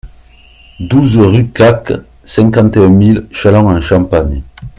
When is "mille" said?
2.89-3.27